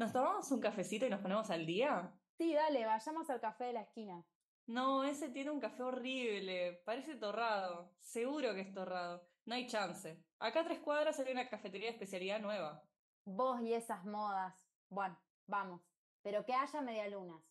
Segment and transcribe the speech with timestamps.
[0.00, 2.10] ¿Nos tomamos un cafecito y nos ponemos al día?
[2.38, 4.24] Sí, dale, vayamos al café de la esquina.
[4.66, 6.80] No, ese tiene un café horrible.
[6.86, 7.92] Parece torrado.
[8.00, 9.28] Seguro que es torrado.
[9.44, 10.24] No hay chance.
[10.38, 12.82] Acá a tres cuadras hay una cafetería de especialidad nueva.
[13.26, 14.66] Vos y esas modas.
[14.88, 15.82] Bueno, vamos.
[16.22, 17.42] Pero que haya medialunas.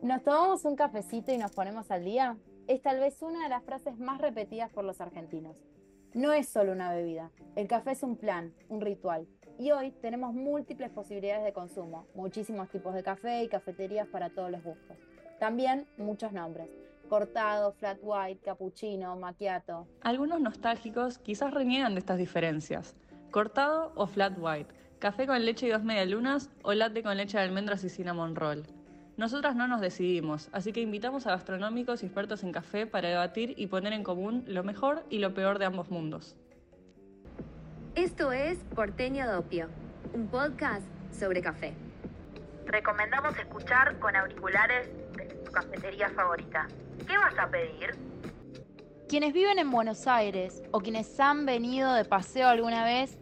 [0.00, 2.38] ¿Nos tomamos un cafecito y nos ponemos al día?
[2.68, 5.60] Es tal vez una de las frases más repetidas por los argentinos.
[6.14, 7.30] No es solo una bebida.
[7.56, 9.26] El café es un plan, un ritual.
[9.58, 14.50] Y hoy tenemos múltiples posibilidades de consumo, muchísimos tipos de café y cafeterías para todos
[14.50, 14.96] los gustos.
[15.38, 16.68] También muchos nombres.
[17.08, 19.86] Cortado, flat white, cappuccino, macchiato.
[20.02, 22.96] Algunos nostálgicos quizás reniegan de estas diferencias.
[23.30, 27.44] Cortado o flat white, café con leche y dos medialunas o latte con leche de
[27.44, 28.64] almendras y cinnamon roll.
[29.16, 33.54] Nosotras no nos decidimos, así que invitamos a gastronómicos y expertos en café para debatir
[33.56, 36.36] y poner en común lo mejor y lo peor de ambos mundos.
[37.94, 39.68] Esto es Porteño Dopio,
[40.12, 41.72] un podcast sobre café.
[42.66, 46.68] Recomendamos escuchar con auriculares de tu cafetería favorita.
[47.08, 47.96] ¿Qué vas a pedir?
[49.08, 53.16] Quienes viven en Buenos Aires o quienes han venido de paseo alguna vez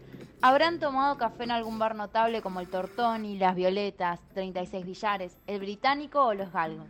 [0.46, 5.58] habrán tomado café en algún bar notable como el Tortoni, Las Violetas, 36 Billares, el
[5.58, 6.86] Británico o los Galgos.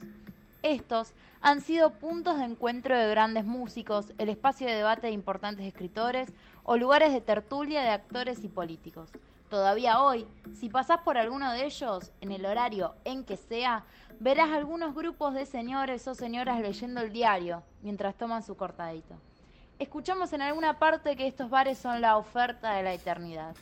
[0.65, 5.65] Estos han sido puntos de encuentro de grandes músicos, el espacio de debate de importantes
[5.67, 6.33] escritores
[6.65, 9.11] o lugares de tertulia de actores y políticos.
[9.51, 10.27] Todavía hoy,
[10.59, 13.85] si pasás por alguno de ellos, en el horario en que sea,
[14.19, 19.15] verás algunos grupos de señores o señoras leyendo el diario mientras toman su cortadito.
[19.78, 23.56] Escuchamos en alguna parte que estos bares son la oferta de la eternidad,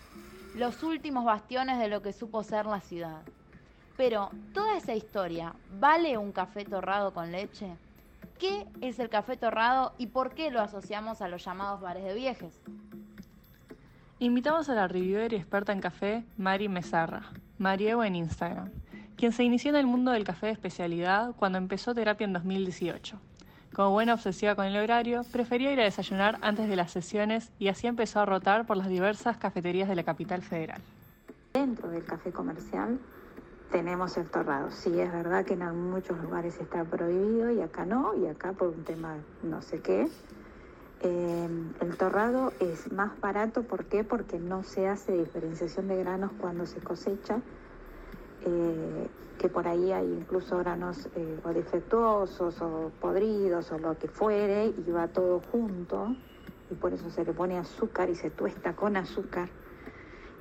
[0.55, 3.23] los últimos bastiones de lo que supo ser la ciudad.
[3.97, 7.77] Pero, ¿toda esa historia vale un café torrado con leche?
[8.39, 12.15] ¿Qué es el café torrado y por qué lo asociamos a los llamados bares de
[12.15, 12.61] viejes?
[14.19, 17.23] Invitamos a la reviewer y experta en café, Mari Mesarra,
[17.59, 18.71] Mariego en Instagram,
[19.17, 23.19] quien se inició en el mundo del café de especialidad cuando empezó terapia en 2018.
[23.75, 27.69] Como buena obsesiva con el horario, prefería ir a desayunar antes de las sesiones y
[27.69, 30.83] así empezó a rotar por las diversas cafeterías de la capital federal.
[31.55, 32.99] Dentro del café comercial
[33.71, 34.71] tenemos el torrado.
[34.71, 38.69] Sí, es verdad que en muchos lugares está prohibido y acá no, y acá por
[38.69, 40.07] un tema no sé qué.
[41.01, 41.49] Eh,
[41.81, 44.05] el torrado es más barato, ¿por qué?
[44.05, 47.41] Porque no se hace diferenciación de granos cuando se cosecha,
[48.45, 49.09] eh,
[49.39, 54.67] que por ahí hay incluso granos eh, o defectuosos o podridos o lo que fuere,
[54.67, 56.15] y va todo junto,
[56.71, 59.49] y por eso se le pone azúcar y se tuesta con azúcar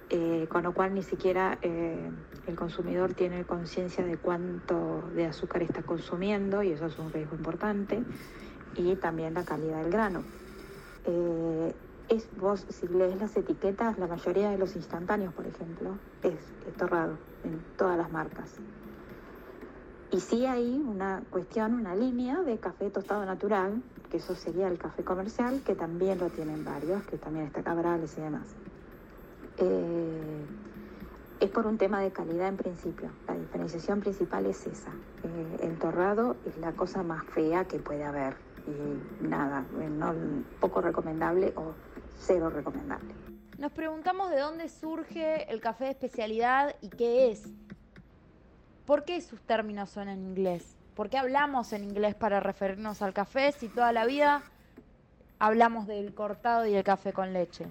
[0.09, 5.83] eh, con lo cual ni siquiera el consumidor tiene conciencia de cuánto de azúcar está
[5.83, 8.03] consumiendo y eso es un riesgo importante,
[8.75, 10.23] y también la calidad del grano.
[12.11, 16.35] Es, vos, si lees las etiquetas, la mayoría de los instantáneos, por ejemplo, es,
[16.77, 18.57] torrado en todas las marcas.
[20.11, 24.77] Y sí hay una cuestión, una línea de café tostado natural, que eso sería el
[24.77, 28.55] café comercial, que también lo tienen varios, que también está Cabrales y demás.
[29.59, 30.45] Eh,
[31.39, 33.09] es por un tema de calidad en principio.
[33.25, 34.91] La diferenciación principal es esa.
[35.23, 38.35] Eh, el torrado es la cosa más fea que puede haber.
[38.67, 40.13] Y nada, eh, no,
[40.59, 41.73] poco recomendable o
[42.21, 43.13] cero recomendable.
[43.57, 47.43] Nos preguntamos de dónde surge el café de especialidad y qué es.
[48.85, 50.75] ¿Por qué sus términos son en inglés?
[50.95, 54.41] ¿Por qué hablamos en inglés para referirnos al café si toda la vida
[55.39, 57.67] hablamos del cortado y el café con leche?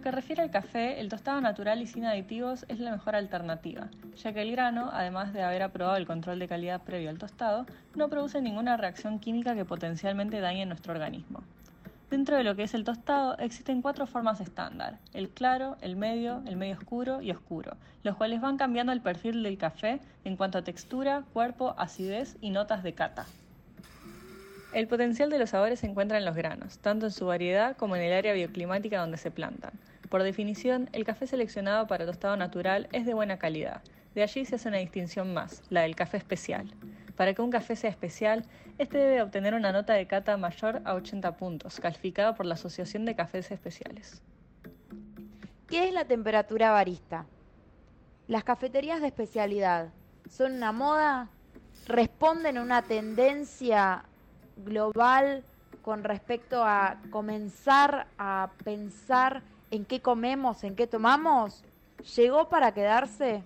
[0.00, 3.88] lo que refiere al café, el tostado natural y sin aditivos es la mejor alternativa,
[4.16, 7.66] ya que el grano, además de haber aprobado el control de calidad previo al tostado,
[7.94, 11.42] no produce ninguna reacción química que potencialmente dañe nuestro organismo.
[12.10, 16.42] Dentro de lo que es el tostado existen cuatro formas estándar, el claro, el medio,
[16.44, 20.58] el medio oscuro y oscuro, los cuales van cambiando el perfil del café en cuanto
[20.58, 23.26] a textura, cuerpo, acidez y notas de cata.
[24.74, 27.94] El potencial de los sabores se encuentra en los granos, tanto en su variedad como
[27.94, 29.72] en el área bioclimática donde se plantan.
[30.08, 33.82] Por definición, el café seleccionado para tostado natural es de buena calidad.
[34.16, 36.72] De allí se hace una distinción más, la del café especial.
[37.20, 38.46] Para que un café sea especial,
[38.78, 43.04] este debe obtener una nota de cata mayor a 80 puntos, calificada por la Asociación
[43.04, 44.22] de Cafés Especiales.
[45.68, 47.26] ¿Qué es la temperatura barista?
[48.26, 49.90] Las cafeterías de especialidad
[50.30, 51.28] son una moda,
[51.86, 54.06] responden a una tendencia
[54.56, 55.44] global
[55.82, 61.64] con respecto a comenzar a pensar en qué comemos, en qué tomamos,
[62.16, 63.42] llegó para quedarse.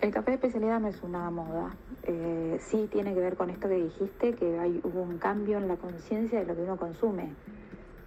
[0.00, 1.74] El café de especialidad no es una moda.
[2.04, 5.66] Eh, sí tiene que ver con esto que dijiste, que hay, hubo un cambio en
[5.66, 7.34] la conciencia de lo que uno consume.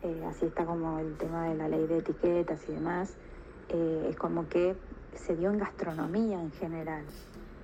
[0.02, 3.14] Eh, así está como el tema de la ley de etiquetas y demás.
[3.68, 4.78] Eh, es como que
[5.16, 7.04] se dio en gastronomía en general.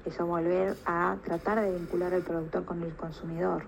[0.03, 3.63] Eso volver a tratar de vincular al productor con el consumidor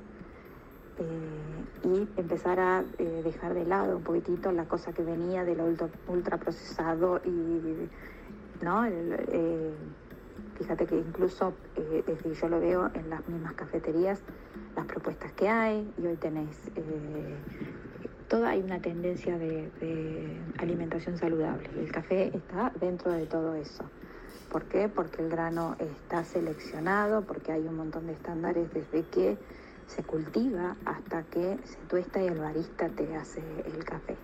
[1.86, 5.64] y empezar a dejar de lado un poquitito la cosa que venía de lo
[6.08, 7.88] ultra, procesado y,
[8.62, 8.86] ¿no?
[8.86, 9.74] Eh,
[10.60, 11.54] fíjate que incluso
[12.06, 14.22] desde yo lo veo en las mismas cafeterías,
[14.76, 16.70] las propuestas que hay y hoy tenés
[18.30, 19.70] toda hay una tendencia de,
[20.60, 21.68] alimentación saludable.
[21.78, 23.84] El café está dentro de todo eso.
[24.52, 24.88] ¿Por qué?
[24.88, 29.38] Porque el grano está seleccionado, porque hay un montón de estándares desde que
[29.88, 34.16] se cultiva hasta que se tuesta y el barista te hace el café.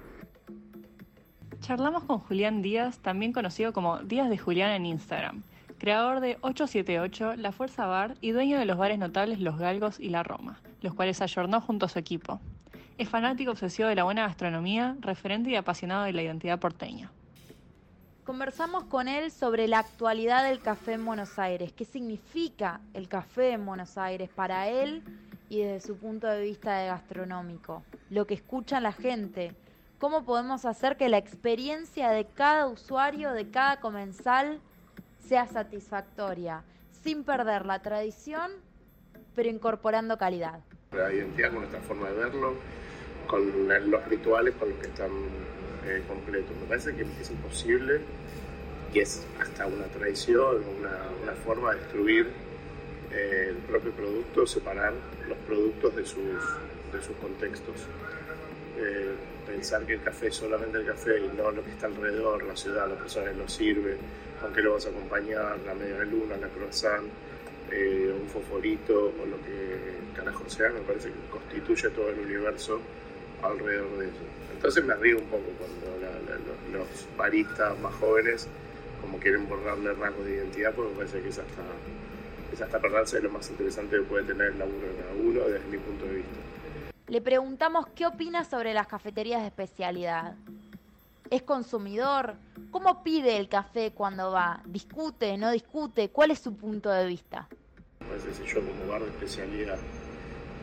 [1.60, 5.42] Charlamos con Julián Díaz, también conocido como Díaz de Julián en Instagram,
[5.86, 10.10] creador de 878, La Fuerza Bar y dueño de los bares notables Los Galgos y
[10.10, 12.42] La Roma, los cuales ayornó junto a su equipo.
[12.98, 17.12] Es fanático obsesivo de la buena gastronomía, referente y apasionado de la identidad porteña.
[18.24, 23.52] Conversamos con él sobre la actualidad del café en Buenos Aires, qué significa el café
[23.52, 25.04] en Buenos Aires para él
[25.50, 29.54] y desde su punto de vista de gastronómico, lo que escucha la gente,
[30.00, 34.60] cómo podemos hacer que la experiencia de cada usuario, de cada comensal,
[35.28, 36.64] sea satisfactoria,
[37.04, 38.52] sin perder la tradición,
[39.36, 40.60] pero incorporando calidad.
[40.92, 42.54] La identidad con nuestra forma de verlo,
[43.28, 45.12] con los rituales con los que están
[45.86, 46.56] eh, completos.
[46.62, 48.02] Me parece que es imposible,
[48.94, 52.32] y es hasta una tradición, una, una forma de destruir
[53.12, 54.94] eh, el propio producto, separar
[55.28, 56.42] los productos de sus,
[56.94, 57.76] de sus contextos.
[58.86, 59.16] Eh,
[59.48, 62.56] pensar que el café es solamente el café y no lo que está alrededor, la
[62.56, 63.98] ciudad, la persona que lo sirve,
[64.42, 67.06] con qué lo vas a acompañar, la media luna, la croissant,
[67.72, 69.78] eh, un fosforito o lo que
[70.16, 72.80] carajo sea, me parece que constituye todo el universo
[73.42, 74.24] alrededor de eso.
[74.54, 76.88] Entonces me río un poco cuando los,
[77.18, 78.48] baristas más jóvenes
[79.02, 81.64] como quieren borrarle rasgos de identidad porque me parece que es hasta
[82.54, 85.40] es hasta perderse de lo más interesante que puede tener el laburo de cada uno
[85.50, 86.36] desde mi punto de vista.
[87.08, 90.34] Le preguntamos qué opina sobre las cafeterías de especialidad.
[91.30, 92.34] ¿Es consumidor?
[92.72, 94.62] ¿Cómo pide el café cuando va?
[94.66, 95.38] ¿Discute?
[95.38, 96.10] ¿No discute?
[96.10, 97.48] ¿Cuál es su punto de vista?
[98.00, 99.78] Pues si yo como bar de especialidad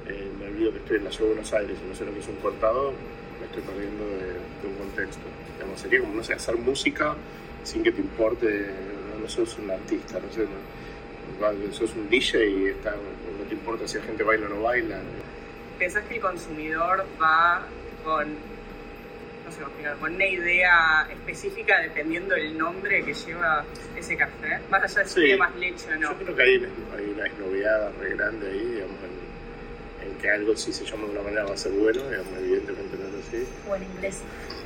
[0.09, 2.12] eh, me olvido que estoy en la ciudad de Buenos Aires y no sé lo
[2.12, 2.93] que es un cortado,
[3.38, 5.23] me estoy perdiendo de, un contexto.
[5.55, 7.15] Digamos, sería como, no sé, hacer música
[7.62, 8.67] sin que te importe,
[9.21, 10.47] no, sos un artista, no sé,
[11.73, 15.00] sos un DJ y no te importa si la gente baila o no baila.
[15.79, 17.67] ¿Pensás que el consumidor va
[18.05, 19.61] con, no sé,
[20.01, 23.65] con una idea específica dependiendo del nombre que lleva
[23.97, 24.61] ese café?
[24.71, 26.13] Más allá de si tiene más leche o no.
[26.13, 29.23] Yo creo que hay, hay una esnoviada re grande ahí, digamos, en,
[30.21, 33.09] que algo si se llama de una manera va a ser bueno, digamos, evidentemente no
[33.09, 33.45] es así.
[33.69, 34.21] O en inglés.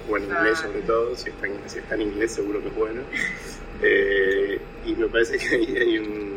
[0.08, 2.74] O en inglés sobre todo, si está, en, si está en inglés seguro que es
[2.74, 3.02] bueno.
[3.82, 6.35] Eh, y me parece que ahí hay un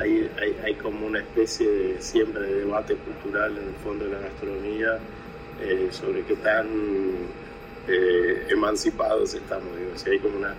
[0.00, 4.12] hay, hay, hay, como una especie de siempre de debate cultural en el fondo de
[4.12, 4.98] la gastronomía
[5.60, 6.66] eh, sobre qué tan
[7.88, 10.54] eh, emancipados estamos, digo, si hay como una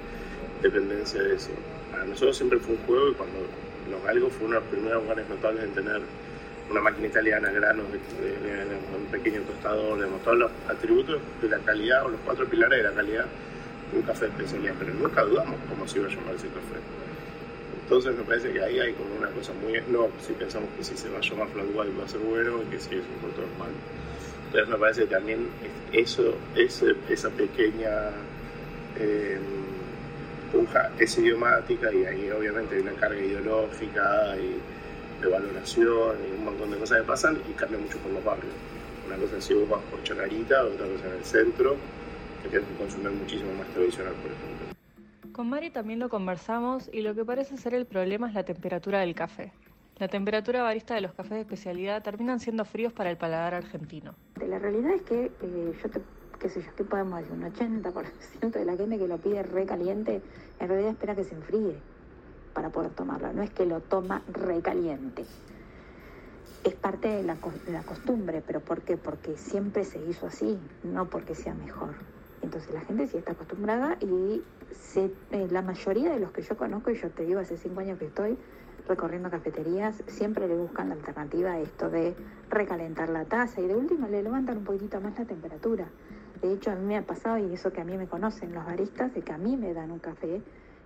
[0.61, 1.49] dependencia de eso.
[1.91, 3.39] Para nosotros siempre fue un juego y cuando
[3.89, 6.01] Los Galgos fue uno de los primeros lugares notables en tener
[6.69, 12.09] una máquina italiana, granos, un pequeño tostador, de todos los atributos de la calidad o
[12.09, 13.25] los cuatro pilares de la calidad
[13.95, 17.02] un café de pero nunca dudamos cómo se iba a llamar ese café.
[17.83, 20.97] Entonces me parece que ahí hay como una cosa muy snob, si pensamos que si
[20.97, 23.19] se va a llamar flat white va a ser bueno y que si es un
[23.19, 23.71] producto mal.
[24.47, 25.47] Entonces me parece que también
[25.91, 28.11] eso, esa pequeña
[28.97, 29.37] eh,
[30.51, 36.45] puja es idiomática y ahí obviamente hay una carga ideológica y de valoración y un
[36.45, 38.53] montón de cosas que pasan y cambia mucho por los barrios.
[39.07, 41.75] Una cosa es si vos vas por Chacarita, otra cosa en el centro,
[42.41, 44.82] que tienes que consumir muchísimo más tradicional, por ejemplo.
[45.33, 48.99] Con Mari también lo conversamos y lo que parece ser el problema es la temperatura
[48.99, 49.51] del café.
[49.97, 54.13] La temperatura barista de los cafés de especialidad terminan siendo fríos para el paladar argentino.
[54.47, 56.01] La realidad es que eh, yo te,
[56.39, 57.33] qué sé yo, ¿qué podemos decir?
[57.33, 60.21] Un 80% de la gente que lo pide recaliente
[60.59, 61.81] en realidad espera que se enfríe
[62.53, 63.33] para poder tomarlo.
[63.33, 65.25] No es que lo toma recaliente.
[66.63, 68.97] Es parte de la, de la costumbre, pero ¿por qué?
[68.97, 71.95] Porque siempre se hizo así, no porque sea mejor.
[72.43, 74.43] Entonces la gente sí está acostumbrada y
[74.95, 77.97] eh, la mayoría de los que yo conozco, y yo te digo, hace cinco años
[77.97, 78.37] que estoy
[78.87, 82.15] recorriendo cafeterías, siempre le buscan la alternativa a esto de
[82.49, 85.87] recalentar la taza y de última le levantan un poquitito más la temperatura.
[86.41, 88.65] De hecho, a mí me ha pasado, y eso que a mí me conocen los
[88.65, 90.41] baristas, de que a mí me dan un café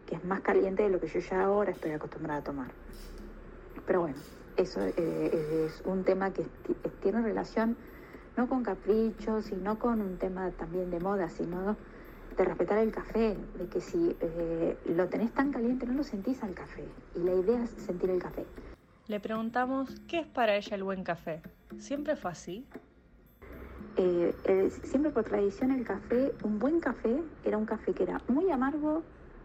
[0.06, 2.72] que es más caliente de lo que yo ya ahora estoy acostumbrada a tomar.
[3.88, 4.18] Pero bueno,
[4.56, 6.46] eso eh, es un tema que
[7.02, 7.76] tiene relación
[8.38, 11.76] no con caprichos, sino con un tema también de moda, sino
[12.38, 16.42] de respetar el café, de que si eh, lo tenés tan caliente no lo sentís
[16.44, 16.84] al café.
[17.16, 18.46] Y la idea es sentir el café.
[19.08, 21.42] Le preguntamos qué es para ella el buen café.
[21.80, 22.66] ¿Siempre fue así?
[23.96, 28.22] Eh, eh, siempre por tradición el café, un buen café era un café que era
[28.28, 29.02] muy amargo,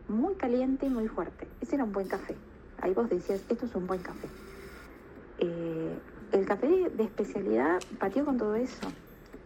[0.09, 1.49] muy caliente y muy fuerte.
[1.63, 2.37] Ese era un buen café.
[2.83, 4.29] Ahí vos decías, esto es un buen café.
[5.39, 5.97] Eh,
[6.33, 8.91] el café de especialidad patió con todo eso.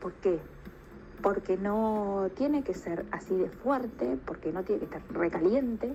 [0.00, 0.38] ¿Por qué?
[1.21, 5.95] Porque no tiene que ser así de fuerte, porque no tiene que estar recaliente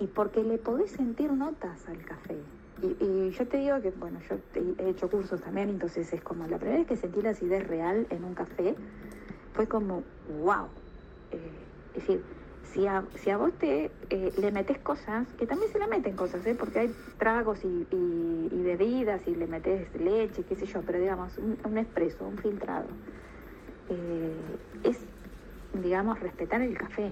[0.00, 2.36] y porque le podés sentir notas al café.
[2.82, 6.56] Y, yo te digo que, bueno, yo he hecho cursos también, entonces es como la
[6.56, 8.74] primera vez que sentí la acidez real en un café,
[9.52, 10.02] fue como,
[10.42, 10.66] wow.
[11.30, 11.38] Eh,
[11.94, 12.22] es decir,
[12.72, 16.16] si a, si a vos te eh, le metes cosas, que también se le meten
[16.16, 16.54] cosas, ¿eh?
[16.54, 17.86] porque hay tragos y,
[18.62, 22.86] bebidas y le metes leche, qué sé yo, pero digamos, un, un expreso, un filtrado,
[23.88, 24.32] eh,
[24.84, 24.98] es,
[25.82, 27.10] digamos, respetar el café,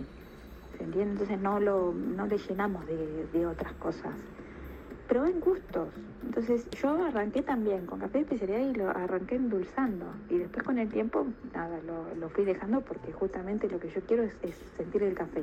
[0.76, 1.12] ¿se entiende?
[1.12, 4.12] Entonces no, lo, no le llenamos de, de otras cosas
[5.08, 5.88] pero en gustos.
[6.22, 10.06] Entonces yo arranqué también con café de especialidad y lo arranqué endulzando.
[10.28, 11.80] Y después con el tiempo, nada,
[12.20, 15.42] lo, fui dejando porque justamente lo que yo quiero es, sentir el café,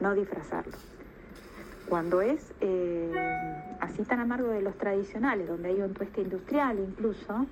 [0.00, 0.76] no disfrazarlo.
[1.88, 3.12] Cuando es eh,
[3.80, 7.46] así tan amargo de los tradicionales, donde hay un tueste industrial incluso,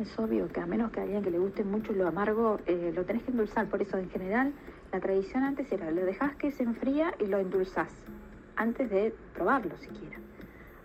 [0.00, 2.92] es obvio que a menos que a alguien que le guste mucho lo amargo, eh,
[2.94, 3.68] lo tenés que endulzar.
[3.68, 4.52] Por eso en general
[4.92, 7.92] la tradición antes era, lo dejás que se enfría y lo endulzás,
[8.56, 10.23] antes de probarlo siquiera.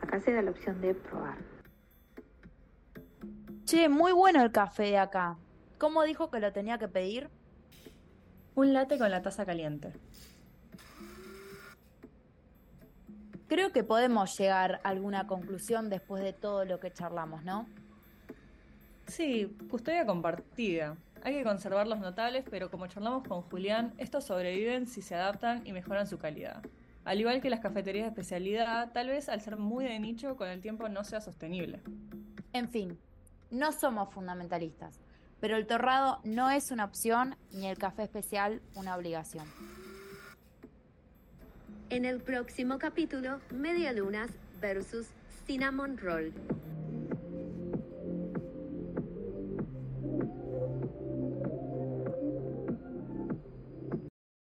[0.01, 1.37] Acá se da la opción de probar.
[3.65, 5.37] Che, muy bueno el café de acá.
[5.77, 7.29] ¿Cómo dijo que lo tenía que pedir?
[8.55, 9.93] Un latte con la taza caliente.
[13.47, 17.67] Creo que podemos llegar a alguna conclusión después de todo lo que charlamos, ¿no?
[19.07, 20.97] Sí, custodia compartida.
[21.23, 25.65] Hay que conservar los notables, pero como charlamos con Julián, estos sobreviven si se adaptan
[25.65, 26.61] y mejoran su calidad.
[27.09, 30.47] Al igual que las cafeterías de especialidad, tal vez al ser muy de nicho con
[30.47, 31.81] el tiempo no sea sostenible.
[32.53, 32.99] En fin,
[33.49, 34.99] no somos fundamentalistas,
[35.39, 39.47] pero el torrado no es una opción ni el café especial una obligación.
[41.89, 44.29] En el próximo capítulo, Media Lunas
[44.61, 45.07] versus
[45.47, 46.31] Cinnamon Roll.